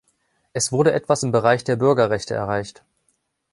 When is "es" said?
0.53-0.71